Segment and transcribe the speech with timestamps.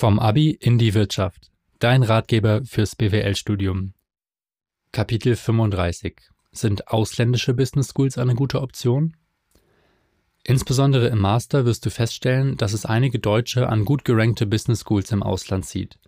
[0.00, 1.50] Vom Abi in die Wirtschaft.
[1.78, 3.92] Dein Ratgeber fürs BWL-Studium.
[4.92, 6.16] Kapitel 35.
[6.52, 9.14] Sind ausländische Business Schools eine gute Option?
[10.42, 15.12] Insbesondere im Master wirst du feststellen, dass es einige Deutsche an gut gerankte Business Schools
[15.12, 15.98] im Ausland zieht.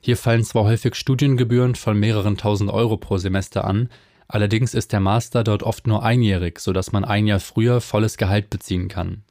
[0.00, 3.90] Hier fallen zwar häufig Studiengebühren von mehreren tausend Euro pro Semester an,
[4.28, 8.48] allerdings ist der Master dort oft nur einjährig, sodass man ein Jahr früher volles Gehalt
[8.48, 9.24] beziehen kann.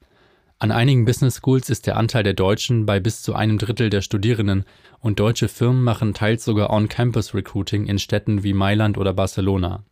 [0.62, 4.02] An einigen Business Schools ist der Anteil der Deutschen bei bis zu einem Drittel der
[4.02, 4.64] Studierenden
[5.00, 9.84] und deutsche Firmen machen teils sogar On-Campus-Recruiting in Städten wie Mailand oder Barcelona.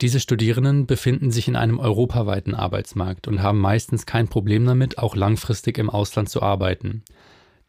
[0.00, 5.14] Diese Studierenden befinden sich in einem europaweiten Arbeitsmarkt und haben meistens kein Problem damit, auch
[5.14, 7.04] langfristig im Ausland zu arbeiten.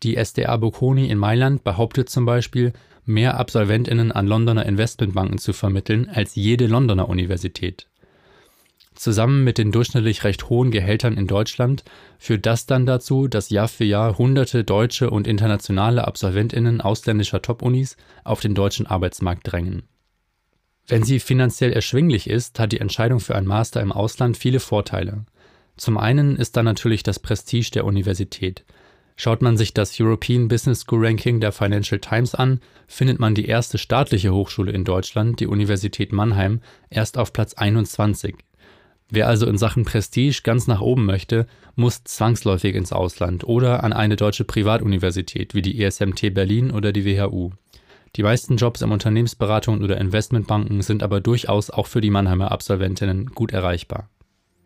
[0.02, 2.74] Die SDA Bocconi in Mailand behauptet zum Beispiel,
[3.06, 7.89] mehr AbsolventInnen an Londoner Investmentbanken zu vermitteln als jede Londoner Universität.
[9.00, 11.86] Zusammen mit den durchschnittlich recht hohen Gehältern in Deutschland
[12.18, 17.96] führt das dann dazu, dass Jahr für Jahr hunderte deutsche und internationale Absolventinnen ausländischer Top-Unis
[18.26, 19.84] auf den deutschen Arbeitsmarkt drängen.
[20.86, 25.24] Wenn sie finanziell erschwinglich ist, hat die Entscheidung für einen Master im Ausland viele Vorteile.
[25.78, 28.66] Zum einen ist da natürlich das Prestige der Universität.
[29.16, 33.46] Schaut man sich das European Business School Ranking der Financial Times an, findet man die
[33.46, 38.36] erste staatliche Hochschule in Deutschland, die Universität Mannheim, erst auf Platz 21.
[39.12, 43.92] Wer also in Sachen Prestige ganz nach oben möchte, muss zwangsläufig ins Ausland oder an
[43.92, 47.52] eine deutsche Privatuniversität wie die ESMT Berlin oder die WHU.
[48.16, 53.28] Die meisten Jobs in Unternehmensberatungen oder Investmentbanken sind aber durchaus auch für die Mannheimer Absolventinnen
[53.28, 54.10] gut erreichbar.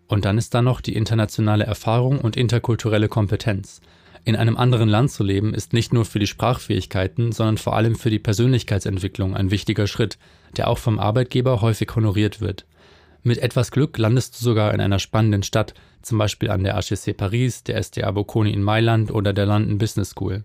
[0.07, 3.81] Und dann ist da noch die internationale Erfahrung und interkulturelle Kompetenz.
[4.25, 7.95] In einem anderen Land zu leben ist nicht nur für die Sprachfähigkeiten, sondern vor allem
[7.95, 10.17] für die Persönlichkeitsentwicklung ein wichtiger Schritt,
[10.55, 12.65] der auch vom Arbeitgeber häufig honoriert wird.
[13.23, 17.15] Mit etwas Glück landest du sogar in einer spannenden Stadt, zum Beispiel an der HEC
[17.15, 20.43] Paris, der SDA Bocconi in Mailand oder der London Business School.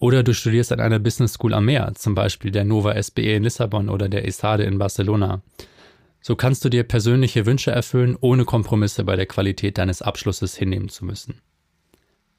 [0.00, 3.44] Oder du studierst an einer Business School am Meer, zum Beispiel der Nova SBE in
[3.44, 5.42] Lissabon oder der ESADE in Barcelona.
[6.20, 10.88] So kannst du dir persönliche Wünsche erfüllen, ohne Kompromisse bei der Qualität deines Abschlusses hinnehmen
[10.88, 11.40] zu müssen.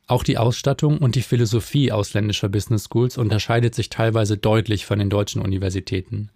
[0.07, 5.09] Auch die Ausstattung und die Philosophie ausländischer Business Schools unterscheidet sich teilweise deutlich von den
[5.09, 6.31] deutschen Universitäten.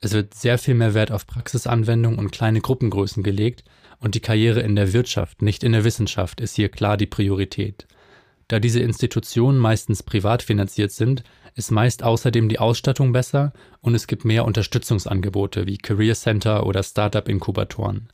[0.00, 3.64] Es wird sehr viel mehr Wert auf Praxisanwendung und kleine Gruppengrößen gelegt
[3.98, 7.86] und die Karriere in der Wirtschaft, nicht in der Wissenschaft, ist hier klar die Priorität.
[8.48, 11.24] Da diese Institutionen meistens privat finanziert sind,
[11.54, 16.82] ist meist außerdem die Ausstattung besser und es gibt mehr Unterstützungsangebote wie Career Center oder
[16.82, 18.08] Startup-Inkubatoren.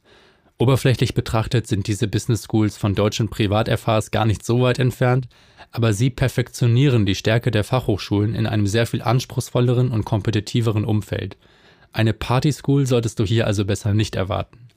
[0.59, 5.29] Oberflächlich betrachtet sind diese Business Schools von deutschen Privat-FHs gar nicht so weit entfernt,
[5.73, 11.37] aber sie perfektionieren die Stärke der Fachhochschulen in einem sehr viel anspruchsvolleren und kompetitiveren Umfeld–
[11.93, 14.69] eine Party School solltest du hier also besser nicht erwarten.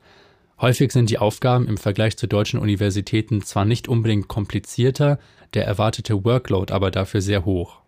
[0.60, 5.20] Häufig sind die Aufgaben im Vergleich zu deutschen Universitäten zwar nicht unbedingt komplizierter,
[5.54, 7.82] der erwartete Workload aber dafür sehr hoch.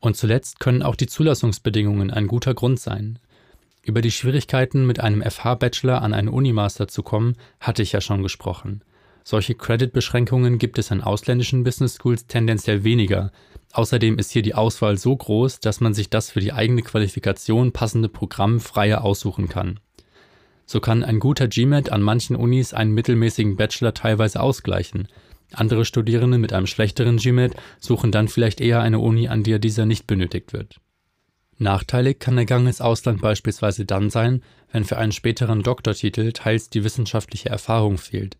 [0.00, 3.18] Und zuletzt können auch die Zulassungsbedingungen ein guter Grund sein.
[3.82, 8.22] Über die Schwierigkeiten, mit einem FH-Bachelor an einen Unimaster zu kommen, hatte ich ja schon
[8.22, 8.82] gesprochen.
[9.24, 13.32] Solche Credit-Beschränkungen gibt es an ausländischen Business Schools tendenziell weniger,
[13.74, 17.72] Außerdem ist hier die Auswahl so groß, dass man sich das für die eigene Qualifikation
[17.72, 19.80] passende Programm freier aussuchen kann.
[20.64, 25.08] So kann ein guter GMAT an manchen Unis einen mittelmäßigen Bachelor teilweise ausgleichen.
[25.52, 29.86] Andere Studierende mit einem schlechteren GMAT suchen dann vielleicht eher eine Uni, an der dieser
[29.86, 30.80] nicht benötigt wird.
[31.58, 34.42] Nachteilig kann der Gang ins Ausland beispielsweise dann sein,
[34.72, 38.36] wenn für einen späteren Doktortitel teils die wissenschaftliche Erfahrung fehlt.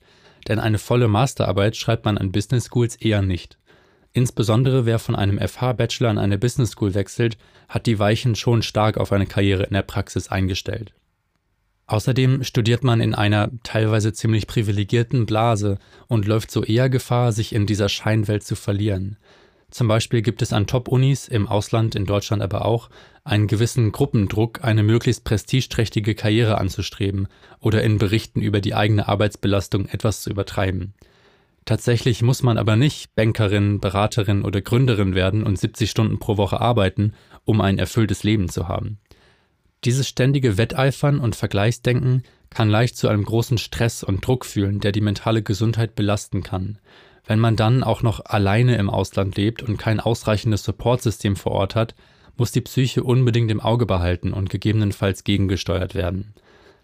[0.49, 3.59] Denn eine volle Masterarbeit schreibt man an Business Schools eher nicht.
[4.13, 7.37] Insbesondere wer von einem FH-Bachelor an eine Business School wechselt,
[7.69, 10.95] hat die Weichen schon stark auf eine Karriere in der Praxis eingestellt.
[11.87, 17.53] Außerdem studiert man in einer teilweise ziemlich privilegierten Blase und läuft so eher Gefahr, sich
[17.53, 19.17] in dieser Scheinwelt zu verlieren.
[19.75, 22.91] Zum Beispiel gibt es an Top-Unis, im Ausland, in Deutschland aber auch,
[23.25, 27.27] einen gewissen Gruppendruck, eine möglichst prestigeträchtige Karriere anzustreben
[27.59, 30.95] oder in Berichten über die eigene Arbeitsbelastung etwas zu übertreiben.
[31.65, 36.61] Tatsächlich muss man aber nicht Bankerin, Beraterin oder Gründerin werden und 70 Stunden pro Woche
[36.61, 38.99] arbeiten, um ein erfülltes Leben zu haben.
[39.83, 44.93] Dieses ständige Wetteifern und Vergleichsdenken kann leicht zu einem großen Stress und Druck führen, der
[44.93, 46.79] die mentale Gesundheit belasten kann.
[47.27, 51.75] Wenn man dann auch noch alleine im Ausland lebt und kein ausreichendes Supportsystem vor Ort
[51.75, 51.95] hat,
[52.37, 56.35] muss die Psyche unbedingt im Auge behalten und gegebenenfalls gegengesteuert werden.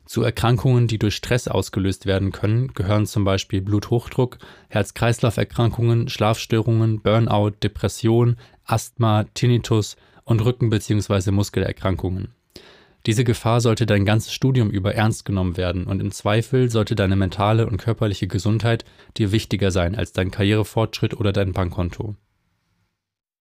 [0.06, 4.38] Zu Erkrankungen, die durch Stress ausgelöst werden können, gehören zum Beispiel Bluthochdruck,
[4.68, 11.30] Herz-Kreislauf-Erkrankungen, Schlafstörungen, Burnout, Depression, Asthma, Tinnitus und Rücken- bzw.
[11.30, 12.34] Muskelerkrankungen.
[13.06, 17.16] Diese Gefahr sollte dein ganzes Studium über ernst genommen werden und im Zweifel sollte deine
[17.16, 18.84] mentale und körperliche Gesundheit
[19.16, 22.16] dir wichtiger sein als dein Karrierefortschritt oder dein Bankkonto.